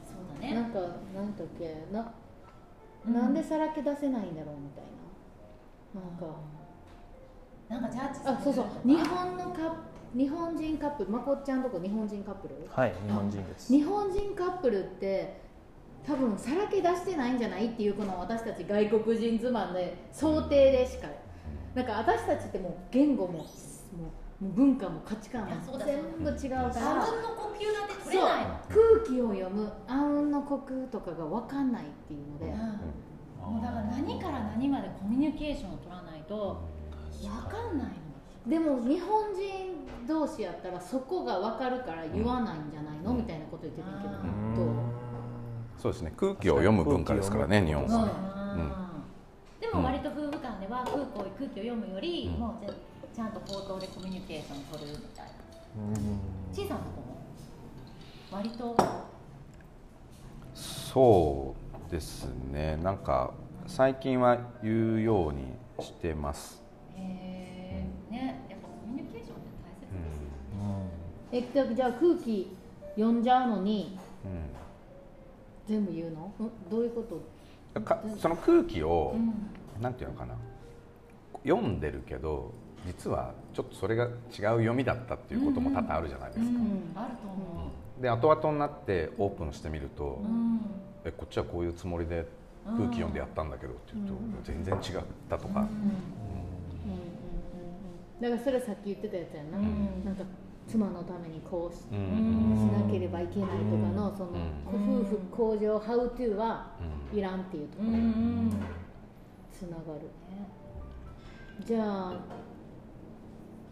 [0.05, 0.53] そうだね。
[0.55, 2.13] なんかなんだっけな、
[3.05, 3.13] うん。
[3.13, 4.83] なんでさらけ出せないんだろうみたい
[5.93, 6.01] な。
[6.01, 6.25] なんか
[7.69, 8.65] なんかジャッジあそうそう。
[8.83, 9.71] 日本のカッ
[10.17, 12.55] 日本人カップルまこっちゃんとこ日本人カップル？
[12.71, 13.71] はい日本人です。
[13.71, 15.39] 日本人カップルって
[16.05, 21.07] 多分さらけ出してないんじゃないっていうこの私たち外国人妻で想定でしか
[21.75, 28.45] なんか私たちってもう言語ももう文化も価値観も全部違うからあうんの呼吸なんて取れない。
[28.45, 33.53] の空気を読むあうんの呼吸とかが分かんないっていうので、うん。
[33.53, 36.67] もうだから何から何までコミュニケーションを取らないと
[37.27, 37.93] 分かんないの。
[38.47, 44.55] でも日本人同士やったらそこが分かるから言わないんじゃないの、みたいなこと言ってたけど、うん。
[44.55, 44.65] どう
[45.77, 46.13] そうですね。
[46.17, 47.91] 空気を読む文化ですからね日本うん。
[47.91, 48.89] は、
[49.59, 52.39] でも割と夫婦間では空気を空気を読むより、うん。
[52.39, 52.65] もう
[53.15, 55.31] ちゃんと口頭でコミュニケーションを取るみたいな。
[55.77, 55.93] うん。
[56.53, 58.37] 小さなとこも？
[58.37, 58.75] 割と？
[60.55, 61.55] そ
[61.87, 62.77] うですね。
[62.77, 63.33] なんか
[63.67, 65.43] 最近は言うように
[65.79, 66.58] してます、
[66.99, 72.55] へえねやっぱコミュニケーションって大切ですよ、えじゃあ空気
[72.95, 74.49] 読んじゃうのにうん
[75.67, 76.21] 全部言うの？
[76.27, 77.21] んどういうこと？
[77.75, 79.81] うんかその空気を、うん。
[79.83, 80.33] なんていうのかな？
[81.45, 82.51] 読んでるけど
[82.87, 86.55] 実はちょっとそれが違う読みだったっていうことも多々あるじゃないですか、うん。
[86.55, 86.59] ん。
[86.95, 90.59] あると思で後々になってオープンしてみると、う、うん。
[91.05, 92.25] えこっちはこういうつもりで
[92.65, 94.35] 空気読んでやったんだけどって言うと、うん。
[94.43, 95.85] 全然違ったとか、うんうんうん。
[95.85, 96.48] うん
[98.21, 100.05] だからそれさっき言ってたやつやんな、うん。
[100.05, 100.23] なんか
[100.67, 102.55] 妻のためにこうし,、うん。
[102.55, 106.71] しなければいけないとかの、その、うん夫婦向上 How to は
[107.11, 107.17] うん。
[107.17, 107.83] いらんっていうとこ。
[107.85, 107.89] ろ
[109.51, 110.07] つながる、
[111.65, 112.13] じゃあ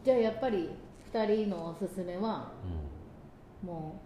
[0.03, 0.69] じゃあやっぱり
[1.13, 2.51] 2人のおすすめは
[3.63, 4.01] も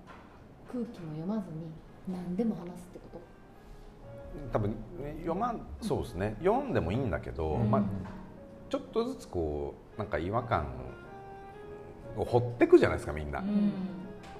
[0.70, 1.72] う空気も読まずに
[2.08, 3.20] 何でも話すってこ
[4.54, 4.76] 多分
[5.22, 6.36] 読まんそうですね。
[6.40, 7.72] 読んでもいいんだけど、うん。
[7.72, 7.84] まあ、
[8.70, 10.68] ちょっとずつこうなんか違和感
[12.18, 13.72] を掘ってくじゃないですかみんな、うん。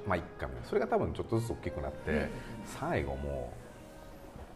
[0.08, 2.30] まあいっかみたいなそれが多分ちょっとずつ大きくなって、
[2.66, 3.54] 最後も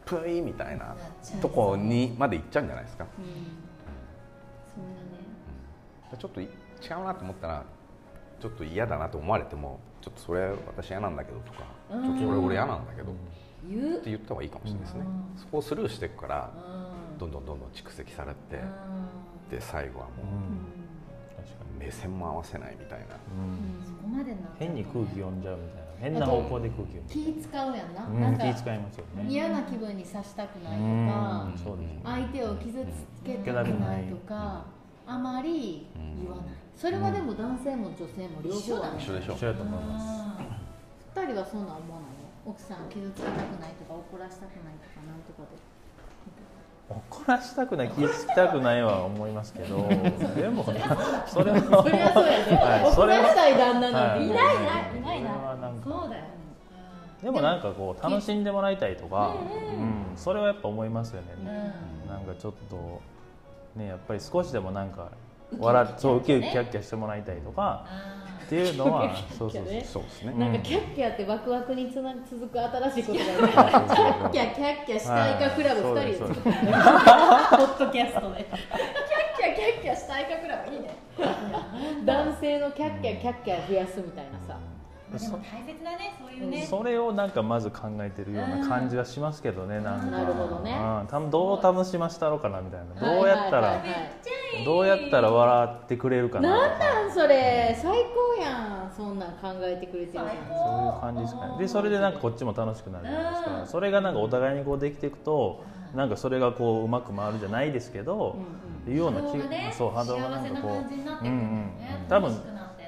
[0.06, 0.96] プイみたいな
[1.42, 3.06] とこにまで行っちゃうんじゃないですか。
[3.18, 3.26] うん。
[3.26, 5.02] そうだ
[6.12, 6.18] ね。
[6.18, 6.48] ちょっとい違
[7.02, 7.64] うなと思ったら
[8.40, 13.16] ちょっと嫌だなと思われてもちょっとそれ私嫌なんだけどとかちょっとそれ俺嫌なんだけど、っ
[14.02, 15.40] て言った方がいいかもしれないですね、うん。
[15.40, 16.52] そこをスルーしていくから
[17.12, 17.18] うん。
[17.18, 19.50] どんどんどんどん蓄積されて、うん。
[19.50, 20.85] で最後はもうう
[21.80, 23.12] 目線も合わせないみたいな、に、
[23.80, 23.86] うん。
[23.86, 25.86] そこまでな変に空気読んじゃうみたいな。
[26.00, 27.36] 変な方向で空気読んじゃう。
[27.36, 28.22] 気使うやんな,、うん。
[28.22, 29.26] なんか気使いますよね。
[29.28, 31.08] 嫌な気分にさしたくないとうん。
[31.08, 31.48] か
[32.04, 34.66] 相手を傷つけたくないとか
[35.08, 36.46] あまり言わない。
[36.76, 38.98] それはでも男性も女性も両方だね。
[39.00, 39.34] 一緒でしょ。
[39.34, 40.06] 一緒だと思います。
[41.16, 42.52] 二人はそんなん思わないの？
[42.52, 45.58] 奥さん傷つけたくないとか怒らしたくないとかなんとかで
[46.90, 49.88] 怒らしたくない気づきたくないは思いますけど
[50.36, 50.82] でもね
[51.28, 54.30] それはそりゃそうやね、はい怒らしたい旦那なんてい。
[54.30, 54.56] ないはい
[55.02, 56.24] ないいないなそうだよ
[57.24, 59.34] でもなんかこう楽しんでもらいたいとか、
[59.80, 62.10] うんそれはやっぱ思いますよね、うん。
[62.10, 63.02] なんかちょっと
[63.76, 65.10] ねやっぱり少しでもなんか
[65.60, 70.54] 笑っそうウキウキキャッキャしてもらいたいとかあっていうのは そうそうそうですね、うんなん。
[70.54, 73.32] かキャッキャってワクワクにつな続く新しいことがね。
[73.36, 73.72] キャ
[74.30, 76.18] ッキャキャッキャしたいかクラブ2人で。
[76.18, 78.66] 作ったポッドキャストでキャッ
[79.38, 80.74] キャキャッキャしたいかクラブ。
[80.74, 80.90] いいね。
[82.06, 84.54] 男性のキャッキャキャッキャ増やすみたいなさ。
[84.54, 86.58] ーでも大切だねそういうね。
[86.58, 90.06] それをなんかまず考えてるような感じはしますけどね、なんか。
[90.06, 90.72] なるほどね。
[90.72, 92.86] うん、多分どう楽しましたろうかなみたいな。
[93.00, 94.26] どうやったら、はいはいはいはい。
[94.64, 100.24] どうやったら笑ってくれるかななんなんそれ最高やんそんなん考えてくれてる
[100.64, 101.58] そういう感じですかね。
[101.58, 103.68] でそれでなんかこっちも楽しくなるじゃないですか、うん。
[103.68, 105.62] それがなんかお互いにこうできていくと
[105.94, 108.40] なんかそれがこううまく回るじゃないですけど、
[108.88, 109.38] いうような気
[109.76, 110.86] そう波動がなんかこ
[111.22, 111.26] う。
[111.26, 111.72] うんんん。
[112.10, 112.40] 多分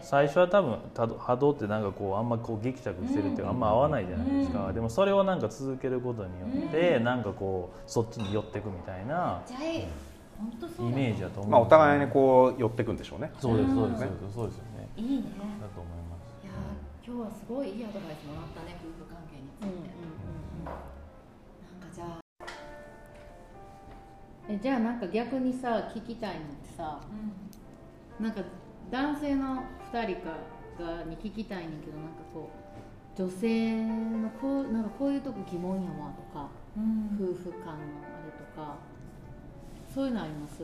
[0.10, 4.74] 最初は多分た波動ってなんかこうあんまこうギクシャクしてるっていうか、あんま合わないじゃないですか、うん。
[4.74, 9.84] でもそれをなんか続けることによって、なんかこうそっちに寄っていくみたいなじゃあいい
[10.40, 13.34] 本当そうイだメージだと思う、まあ、お互いにこう寄っていくんでしょうね。
[13.38, 14.36] そうですそうですうんそうです。
[14.36, 14.88] そうですよね。
[14.96, 15.24] いいね。
[15.60, 19.92] だと思いますいやー今日はすごいいいアドバイスもらったね夫婦関係について、
[20.64, 22.20] なんかじゃあ、
[24.48, 27.02] えじゃあなんか逆にさ聞きたいのってさ
[28.22, 28.40] なんか
[28.90, 30.30] 男性の2人か
[30.80, 32.50] がに聞きたいねんけどなんかこ
[33.18, 37.18] う女性のこうなんかこういうとこ疑問やわとかうん。
[37.20, 37.76] 夫婦間のあ
[38.26, 38.78] れとか
[39.94, 40.64] そういうのあります？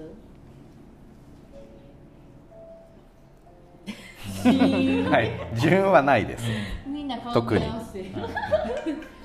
[5.09, 5.31] はい。
[5.55, 6.45] 自分はないです、
[6.87, 7.65] みんな顔特に。
[7.65, 8.03] 合わせ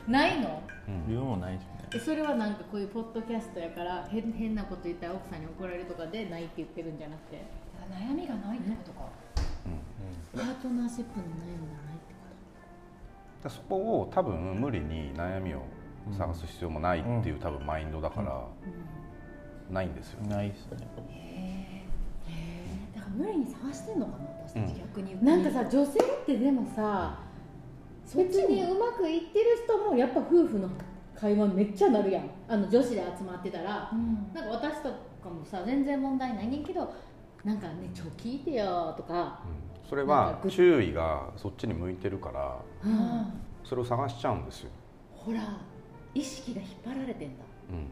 [0.08, 0.62] ないの？
[0.88, 1.06] うん。
[1.06, 1.58] 理由もない
[1.90, 7.42] でそれはなんかこういうポッドキャストやから変変なこと言ったら奥さんに怒られるとかでないって言ってるんじゃなくて。
[7.88, 9.08] 悩みがないってことか
[10.34, 15.62] パートナーシップの悩みがないってこでそこを多分無理に悩みを
[16.16, 20.28] 探す必要もないっていう多分マインドだから、と、ないんですよね。
[20.34, 20.78] ないですね。
[21.08, 21.84] へ
[22.28, 24.78] えだから無理に探してんのかな私たち、うん。
[24.78, 25.14] 逆に。
[25.14, 27.18] うん、なんかさ女性ってでもさ
[28.16, 30.70] 別にうまくいってる人もやっぱ夫婦の
[31.14, 32.30] 会話めっちゃなるやん。
[32.48, 33.90] あの女子で集まってたら。
[33.92, 34.32] うん。
[34.32, 34.88] なんか私と
[35.22, 36.92] かもさ全然問題ないねんけど
[37.44, 44.70] なんかねちょ聞いてよとか、うんそれはぐ注意がそっちに向いてるからうんそれを探しちゃうんですよ、
[45.12, 45.40] ほら
[46.14, 47.44] 意識が引っ張られてんだ。
[47.70, 47.86] うん、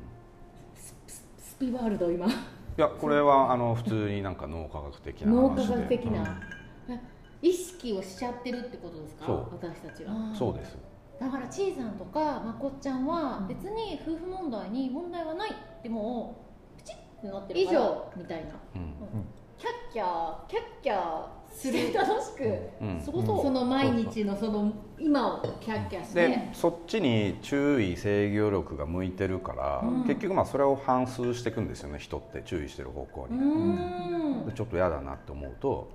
[0.76, 2.26] スピワールド今。
[2.26, 2.30] い
[2.76, 6.40] やこれはあの普通になんか脳科学的な脳科学的な、
[6.88, 6.94] うん。
[6.94, 7.00] え
[7.42, 9.26] 意識をしちゃってるってことですか？
[9.26, 9.48] そう。
[9.52, 10.34] 私たちがあー。
[10.34, 10.76] そうです。
[11.20, 16.36] だからちーさんとかまこっちゃんは別に夫婦問題に問題はないっても
[16.74, 17.80] うプチッってなってる以から。
[17.80, 18.12] 上。
[18.16, 18.50] みたいな。
[18.74, 18.92] うん。
[19.58, 22.58] キャッキャーキャッキャーする楽しく
[23.02, 26.28] そう、その毎日のその今をキャッキャして。
[26.28, 30.04] でそっちに注意制御力が向いてるから、うん。
[30.04, 35.88] 結局まあそれを反数していくんですよね人って注意してる方向うに、ちょっと嫌だなって思うと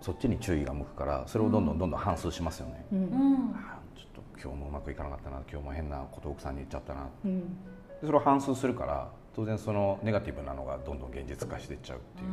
[0.00, 3.08] そっちに注意が向くからそれをどんどんどんどん反数しますよね、うん。
[3.94, 7.08] ちょっと今日もうまくいかなかったな今日も変なこと奥さんに言っちゃったな。
[8.00, 12.30] それを反数するから当然そのネガティブなのがどんどん現実化していっちゃうっていう。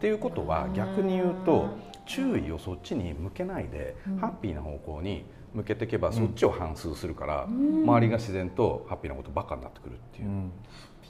[0.00, 1.68] っていうことは逆に言うと
[2.06, 10.28] 注意をそっちに向けないで、ハッピーな方向に向けていけばそっちを反数するから、周りが自然とハッピーなことばっかになってくるっていう。
[10.28, 10.52] う、ん。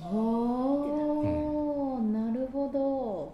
[0.03, 3.33] おーなるほ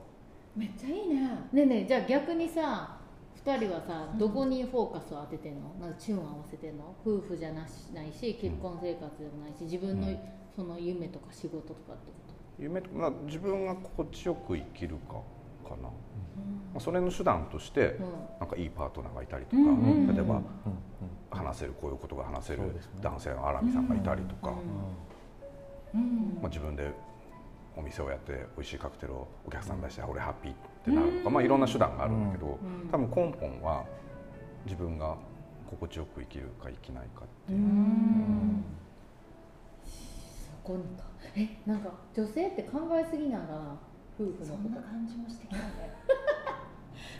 [0.54, 1.26] めっちゃいいね。
[1.52, 2.98] どねえねえじゃあ逆にさ
[3.42, 5.74] 2人はさどこにフォーカスを当ててんの？
[5.80, 6.94] なんかチューン合わせてんの？
[7.02, 10.18] 夫婦じゃなしないし結婚生活でもないし自分のうん。
[10.54, 15.20] その夢とか仕事とかってこ夢とまあ自分が心地よく生きるか
[15.68, 15.90] かな、ま
[16.76, 18.06] あ、それの手段としてうん。
[18.40, 20.42] なんかいいパートナーがいたりとか、うんうんうん例えばうん
[21.30, 22.62] 話せるこういうことが話せる
[23.02, 24.54] 男性の荒見さんがいたりとか、
[25.94, 26.38] うん。
[26.40, 26.90] まあ、自分で
[27.76, 32.88] お店をやって美味しいカクテルをお客さんに出して、俺ハッピーってなるとか、まあ、いろんな手段があるんだけど、ん。
[32.90, 33.84] 多分根本は
[34.64, 35.16] 自分が
[35.68, 37.60] 心地よく生きるか生きないかっていう、
[39.84, 39.90] そ
[40.64, 43.76] こにかえなんか女性って考えすぎなんかな
[44.18, 44.58] 夫婦その。
[44.58, 45.92] ことんな感じもしてきたんだよ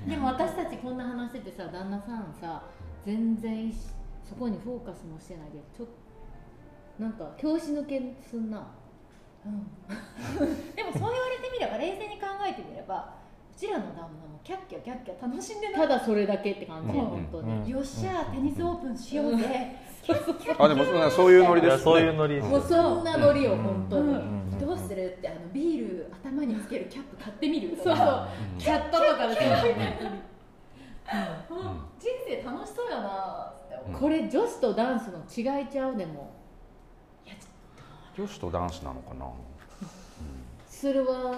[0.09, 2.63] でも私たちこんな話しててさ旦那さんさ
[3.05, 3.73] 全然
[4.25, 6.07] そこにフォーカスもしてないでちょっと
[6.99, 8.67] なんか拍子抜けすんな。
[9.45, 9.67] うん。
[10.75, 13.15] でもそう言われてみれば冷静に考えてみれば
[13.55, 15.81] うちらの旦那もキャッキャキャッキャ楽しんでない。
[15.83, 17.07] ただそれだけって感じ、うん。
[17.07, 17.69] 本当に、うん。
[17.69, 19.77] よっしゃテニスオープンしようぜ、
[20.59, 21.83] あでもそそういうノリですね。
[21.83, 24.59] そういうノリですもうそんなノリよ、うん本当に、うん。
[24.59, 27.97] どうするってあのビール頭につけるキャップ買ってみるとそう。
[27.97, 29.40] そうかキャットとかでさ。
[31.51, 31.57] うん。
[31.99, 33.53] 人生楽しそうやな
[33.99, 36.33] これ女子とダンスの違いちゃうでも
[38.16, 39.27] 女子と男子なのかな
[40.69, 41.37] それは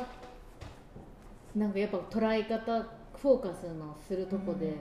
[1.54, 1.72] なん。
[1.72, 2.86] かやっぱ捉え方
[3.20, 4.76] フォーカスのするとこで、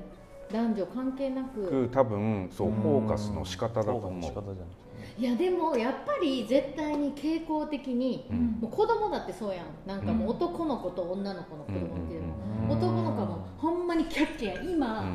[0.51, 1.89] 男女関係なく。
[1.91, 4.31] 多分そうフォーカスの仕方だと思う。
[5.19, 8.37] いいやでもやっぱり絶対に傾向的に、うん。
[8.61, 9.65] もう子供だってそうやん。
[9.85, 12.27] なんかもう男の子と女の子の子供っていうの、
[12.69, 12.77] うん。
[12.77, 15.07] 男の子はもうほんまにキャッキャ今、うん。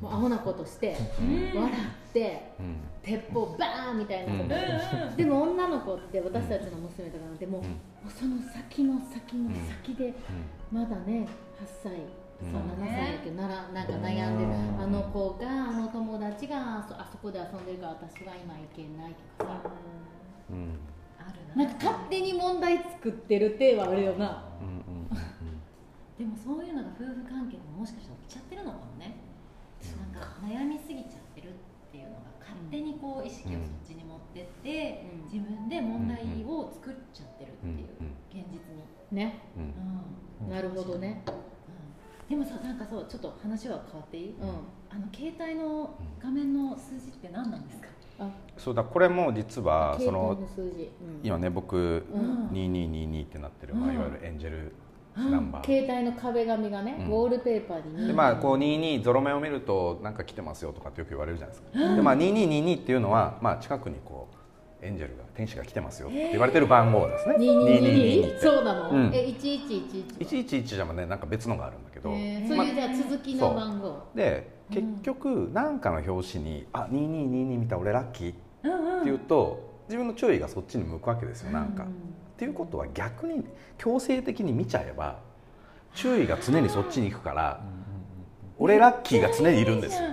[0.00, 1.22] もうアホなことして、う
[1.56, 1.60] ん。
[1.60, 2.76] 笑ってうん。
[3.02, 7.58] 鉄砲バーンみたいなこと、うんでも女の子って私たちの娘とかなんても。
[7.58, 7.62] う,、
[8.10, 9.50] その先の先の
[9.84, 10.14] 先で、
[10.70, 11.26] まだね
[11.60, 19.70] 8歳うんそう7歳だけどならなんか悩んでる、うんあの子があの友達があそあそこで遊んでるから私は今行けないとかさ。
[20.50, 20.78] うん。
[21.18, 21.64] あるな。
[21.64, 24.44] なんか勝手に問題作ってるってはあるよな。
[24.60, 25.08] うんうん
[26.18, 29.16] でもそういうのが夫婦関係でももしかしたら起きちゃってるのかもね。
[30.12, 39.40] なんか悩みすぎちゃってるっていうのが勝手にこう意識をそっちに持ってって、うん自分で問題を作っちゃってるっていう、うん現実に、ね。
[39.56, 40.46] うん。
[40.46, 40.50] うん。
[40.50, 41.24] なるほどね
[42.32, 44.48] でもさなんかそうちょっと話は変わっていい、うん。
[44.88, 47.88] あの携帯の画面の数字って何なんですか、
[48.20, 48.30] あ。
[48.56, 52.48] そうだこれも実は携帯その今ね僕うん。
[52.48, 53.94] 2222ってなってる、まあ、うん。
[53.96, 54.74] いわゆるエンジェル
[55.14, 57.06] ナンバー、携帯の壁紙がね、うん。
[57.08, 64.36] ウォールペーパーにでまあこう22ゾロ目を見るとなんか来てますよとかってよく言われるじゃないですか、でまあ2222っていうのは、まあ、近くにこう
[64.82, 67.36] エンジェルが天使が来てますよって言われてる番号ですね。
[67.36, 68.40] 2222って。
[68.40, 69.10] そうなの、うん。
[69.14, 78.38] え1111 111じゃねなんか別のがあるんだけど、そういうじゃあ続きの番号、で結局何かの表紙に「あ2222見た俺ラッキー」って
[79.04, 81.84] 言うと自分の注意がそっちに向くわけですよなんか。
[81.84, 81.90] うん。
[81.90, 81.92] っ
[82.36, 83.44] ていうことは逆に
[83.78, 85.20] 強制的に見ちゃえば
[85.94, 87.60] 注意が常にそっちに行くから
[88.58, 90.08] 俺ラッキーが常にいるんですよ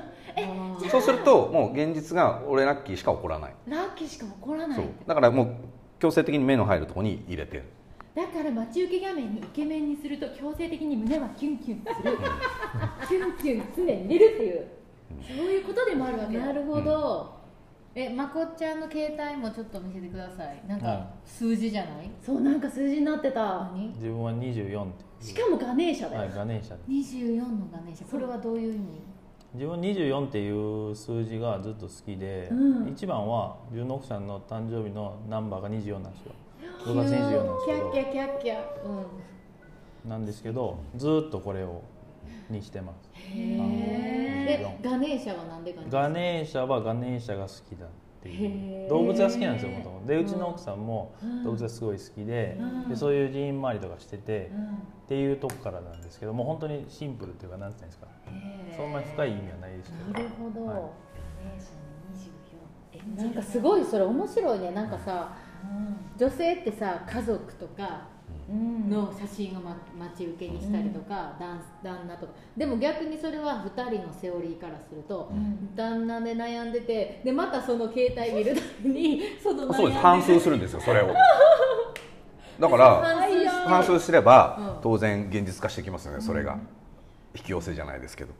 [0.89, 3.53] そうするともう現実が俺ラッキーしか起こらない。
[3.67, 4.85] ラッキーしか起こらないそう。
[5.07, 5.55] だからもう
[5.99, 7.63] 強制的に目の入るところに入れてる。
[8.15, 12.17] だから待ち受け画面にイケメンにすると強制的に胸はキュンキュンする。
[13.07, 14.67] キュンキュン常に入れるっていう。
[15.27, 16.37] そういうことでもあるわけ。
[16.37, 17.33] だなるほど、
[17.95, 20.61] えまこっちゃんの携帯もちょっと見せてください。
[20.67, 21.07] なんかはい。
[21.25, 23.71] 数字じゃない、そうなんか数字になってた。
[23.73, 23.89] 何？
[23.95, 24.87] 自分は24っ
[25.19, 28.09] てしかもガネーシャだよ、はいガネーシャで24のガネーシャ。
[28.09, 28.83] これはどういう意味？
[29.53, 32.89] 自分24っていう数字がずっと好きで、うん。
[32.89, 36.33] 一番は自分の奥さんの誕生日のナンバーが24なんですよ。
[36.85, 37.91] 6月24なんですけど。
[37.91, 38.57] キャッキャキャッキャ。
[40.05, 40.09] うん。
[40.09, 41.81] なんですけどずっとこれを
[42.49, 43.09] にしてます。
[43.35, 45.91] えガネーシャはなんでガネーシャ？
[45.91, 47.85] ガネーシャはガネーシャが好きだ
[48.19, 48.89] っていう。
[48.89, 50.07] 動物が好きなんですよもともと。
[50.07, 51.43] でうちのうん奥さんもうん。
[51.43, 52.89] 動物がすごい好きで,、うん。
[52.89, 54.65] でそういう寺院回りとかしてて、うん。
[54.65, 54.69] っ
[55.07, 58.07] ていうとこからなんですけどもう本当にシンプルっていうかなんていうんですか。
[58.75, 60.13] そんなに深い意味はないですけど。
[60.13, 60.75] なるほど、はい。
[60.75, 60.81] ガ
[61.51, 64.71] ネーシャの24なんかすごいそれ面白いね。
[64.71, 67.87] なんかさう女性ってさ家族とかん
[68.51, 72.33] の写真を、ま、待ち受けにしたりとか、旦旦那とか。
[72.57, 75.75] でも逆にそれは2人のセオリーからすると、うん。
[75.75, 79.99] 旦那で悩んでてでまたその携帯見るたびに その悩んでそうです。
[79.99, 81.13] 反数するんですよそれを。
[82.59, 83.01] だから
[83.67, 84.81] 反数すればうん。
[84.81, 86.57] 当然現実化してきますよねそれが。
[87.35, 88.33] 引き寄せじゃないですけど。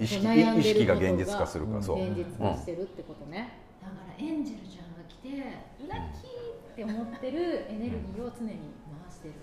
[0.00, 2.02] 意識意識が現実化するからそう。
[2.02, 5.28] 現実化してるってことね、だからエンジェルちゃんが来て
[5.86, 8.71] ラッキーって思ってるエネルギーを常に回
[9.28, 9.34] し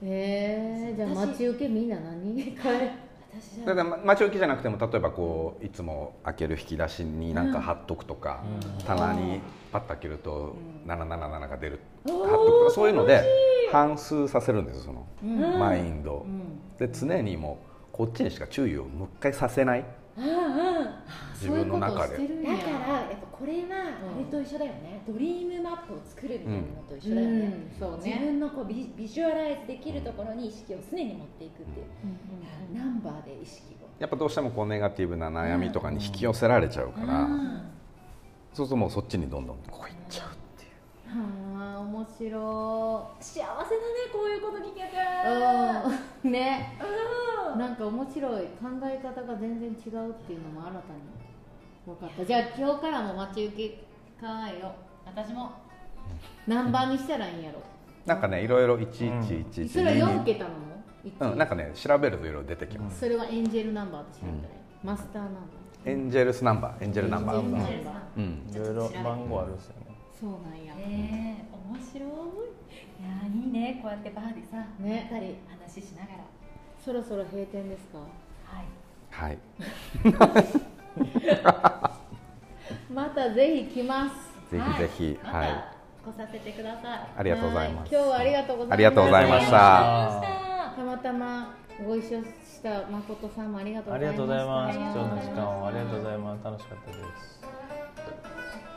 [0.00, 2.56] てる、へえじゃあ待ち受けみんな何？
[2.62, 2.92] これ
[3.32, 8.84] 私じゃだからま待ち受けじゃなくても例えばこういつも開ける引き出しになんか貼っとくとか、うん。
[8.84, 9.40] 棚に
[9.72, 13.22] パッと開けると777が出る貼っおーとくとかそういうので
[13.70, 15.58] 反数させるんですそのうん。
[15.58, 16.24] マインド。
[16.26, 16.60] うん。
[16.78, 19.80] で常にもうこっちにしか注意を向回させない。
[19.80, 19.97] うんうん
[21.34, 22.56] 自分の中でそういうことしてるんや。
[22.56, 23.68] だからやっぱこれは
[24.16, 27.34] あれと一緒だよね、ドリームマップを作るみたいなのと一緒だよね、
[27.72, 27.78] うん。
[27.78, 31.86] そう自ね分のこうビビジュアライズできるところに意識を常に持っていくっていう、
[32.74, 33.88] ナンバーで意識を。
[33.98, 37.62] やっぱどうしてもこうネガティブな悩みとかに引き寄せられちゃうから、うん。
[38.52, 40.70] そうするともうそっちにどんどんこういっちゃうっていう。
[41.10, 43.54] はあ面白幸せだね
[44.12, 44.86] こういうこと聞けて。
[44.86, 44.88] い
[46.26, 46.32] うん。
[46.32, 46.76] ね。
[46.80, 51.00] うんなんか面白い考え方が全然違うっていうのも新たに
[51.86, 52.24] 分かった。
[52.24, 53.68] じゃあ今日からも待ち受け
[54.20, 54.26] 考
[54.56, 54.74] えよ。
[55.06, 55.52] 私も。
[56.46, 57.62] 何番にしたらいいんやろ。
[58.06, 60.56] なんかねいろいろ1111それは4桁なの？
[61.04, 64.60] 一うん、なんかね調べるといろいろ出てきます、それはエンジェルナンバーと調べたらいい。
[64.82, 65.40] マスターナンバ
[65.84, 66.84] エンジェルスナンバー。
[66.84, 67.38] エンジェルナンバー。
[67.38, 68.18] エンジェルナンバー。
[68.18, 68.50] うん。
[68.50, 69.86] いろいろ番号あるんですよね。
[70.16, 70.74] ーそうなんや。
[70.74, 72.04] ねえ面白い。
[72.04, 72.08] い
[73.04, 73.80] やーいいね。
[73.80, 75.08] こうやってバーでさね。
[75.12, 76.18] 二人話しながら
[76.88, 77.98] そろそろ閉店ですか？
[78.48, 79.28] はい。
[79.28, 79.38] はい。
[82.90, 84.14] またぜひ来ます。
[84.50, 87.00] ぜひぜひまはい、た来させてください。
[87.18, 87.94] ありがとうございます。
[87.94, 88.74] は今日はありがとうございました。
[88.74, 89.50] ありがとうございました。
[89.50, 91.54] たたまたま
[91.86, 98.67] ご一緒した誠さんもありがとうあございましたりがとうございます貴ありがとうございます重な時間をありがとうございます楽しかったです